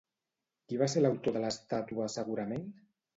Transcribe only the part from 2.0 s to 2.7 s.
segurament?